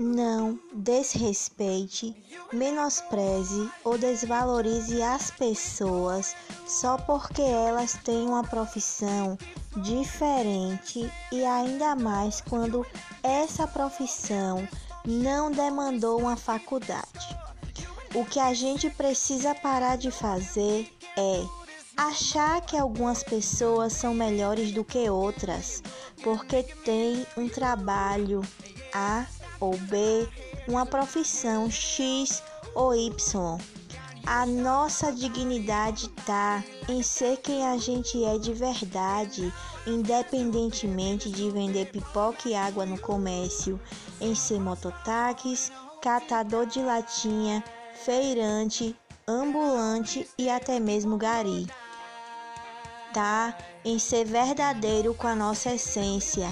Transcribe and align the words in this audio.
Não 0.00 0.56
desrespeite, 0.72 2.14
menospreze 2.52 3.68
ou 3.82 3.98
desvalorize 3.98 5.02
as 5.02 5.32
pessoas 5.32 6.36
só 6.68 6.96
porque 6.96 7.42
elas 7.42 7.94
têm 8.04 8.28
uma 8.28 8.44
profissão 8.44 9.36
diferente 9.78 11.12
e 11.32 11.44
ainda 11.44 11.96
mais 11.96 12.40
quando 12.40 12.86
essa 13.24 13.66
profissão 13.66 14.68
não 15.04 15.50
demandou 15.50 16.20
uma 16.20 16.36
faculdade. 16.36 17.36
O 18.14 18.24
que 18.24 18.38
a 18.38 18.54
gente 18.54 18.88
precisa 18.90 19.52
parar 19.52 19.96
de 19.96 20.12
fazer 20.12 20.88
é 21.16 21.44
achar 21.96 22.60
que 22.60 22.76
algumas 22.76 23.24
pessoas 23.24 23.94
são 23.94 24.14
melhores 24.14 24.70
do 24.70 24.84
que 24.84 25.10
outras 25.10 25.82
porque 26.22 26.62
têm 26.62 27.26
um 27.36 27.48
trabalho 27.48 28.42
A 28.94 29.26
ou 29.60 29.76
B, 29.76 30.28
uma 30.66 30.86
profissão 30.86 31.70
X 31.70 32.42
ou 32.74 32.94
Y. 32.94 33.58
A 34.26 34.44
nossa 34.44 35.10
dignidade 35.10 36.10
está 36.18 36.62
em 36.86 37.02
ser 37.02 37.38
quem 37.38 37.66
a 37.66 37.78
gente 37.78 38.22
é 38.24 38.38
de 38.38 38.52
verdade, 38.52 39.50
independentemente 39.86 41.30
de 41.30 41.50
vender 41.50 41.90
pipoca 41.90 42.46
e 42.46 42.54
água 42.54 42.84
no 42.84 42.98
comércio, 43.00 43.80
em 44.20 44.34
ser 44.34 44.60
mototáxis, 44.60 45.72
catador 46.02 46.66
de 46.66 46.80
latinha, 46.80 47.64
feirante, 48.04 48.94
ambulante 49.26 50.28
e 50.36 50.50
até 50.50 50.78
mesmo 50.78 51.16
gari. 51.16 51.66
Tá 53.14 53.56
em 53.82 53.98
ser 53.98 54.26
verdadeiro 54.26 55.14
com 55.14 55.26
a 55.26 55.34
nossa 55.34 55.72
essência 55.72 56.46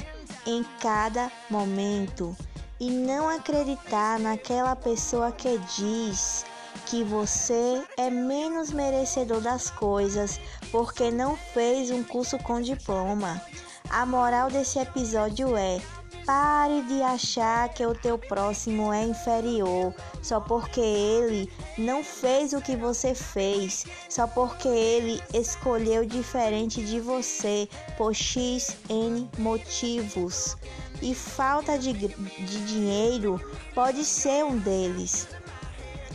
em 0.47 0.65
cada 0.81 1.31
momento 1.51 2.35
e 2.79 2.91
não 2.91 3.29
acreditar 3.29 4.19
naquela 4.19 4.77
pessoa 4.77 5.33
que 5.33 5.59
diz 5.77 6.45
que 6.87 7.03
você 7.03 7.83
é 7.97 8.11
menos 8.11 8.71
merecedor 8.71 9.41
das 9.41 9.71
coisas 9.71 10.39
porque 10.71 11.11
não 11.11 11.37
fez 11.37 11.91
um 11.91 12.03
curso 12.03 12.39
com 12.39 12.61
diploma. 12.61 13.41
A 13.89 14.05
moral 14.05 14.51
desse 14.51 14.79
episódio 14.79 15.57
é: 15.57 15.81
pare 16.25 16.83
de 16.83 17.03
achar 17.03 17.69
que 17.69 17.85
o 17.85 17.95
teu 17.95 18.19
próximo 18.19 18.93
é 18.93 19.05
inferior 19.05 19.95
só 20.23 20.41
porque 20.41 20.81
ele 20.81 21.51
não 21.79 22.03
fez 22.03 22.53
o 22.53 22.61
que 22.61 22.77
você 22.77 23.15
fez, 23.15 23.85
só 24.09 24.27
porque 24.27 24.69
ele 24.69 25.23
escolheu 25.33 26.05
diferente 26.05 26.85
de 26.85 27.01
você 27.01 27.69
por 27.97 28.15
X 28.15 28.77
N 28.89 29.29
motivos 29.39 30.57
e 31.03 31.15
falta 31.15 31.79
de, 31.79 31.93
de 31.93 32.65
dinheiro 32.67 33.41
pode 33.75 34.05
ser 34.05 34.45
um 34.45 34.57
deles. 34.59 35.29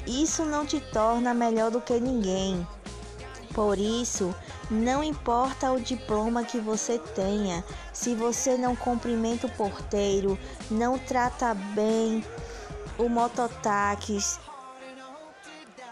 Isso 0.07 0.43
não 0.45 0.65
te 0.65 0.79
torna 0.79 1.33
melhor 1.33 1.69
do 1.69 1.79
que 1.79 1.99
ninguém. 1.99 2.67
Por 3.53 3.77
isso, 3.77 4.33
não 4.69 5.03
importa 5.03 5.71
o 5.71 5.81
diploma 5.81 6.43
que 6.43 6.57
você 6.57 6.97
tenha, 6.97 7.63
se 7.91 8.15
você 8.15 8.57
não 8.57 8.75
cumprimenta 8.75 9.47
o 9.47 9.51
porteiro, 9.51 10.39
não 10.69 10.97
trata 10.97 11.53
bem 11.53 12.23
o 12.97 13.09
mototáxi 13.09 14.39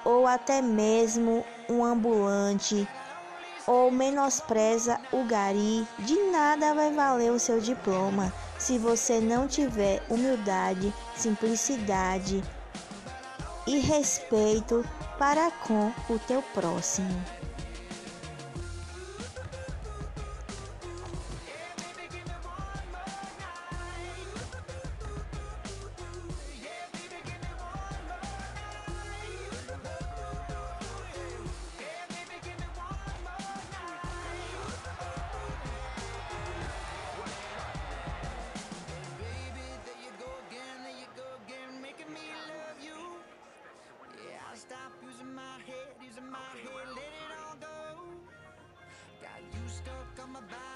ou 0.05 0.25
até 0.25 0.61
mesmo 0.61 1.45
um 1.69 1.83
ambulante 1.83 2.87
ou 3.67 3.91
menospreza 3.91 4.99
o 5.11 5.23
gari, 5.25 5.85
de 5.99 6.15
nada 6.31 6.73
vai 6.73 6.91
valer 6.91 7.31
o 7.31 7.39
seu 7.39 7.59
diploma 7.59 8.33
se 8.57 8.77
você 8.77 9.19
não 9.19 9.47
tiver 9.47 10.01
humildade, 10.09 10.93
simplicidade 11.15 12.43
e 13.67 13.77
respeito 13.77 14.83
para 15.19 15.51
com 15.51 15.91
o 16.09 16.17
teu 16.17 16.41
próximo. 16.41 17.23
my 50.39 50.47
back. 50.47 50.68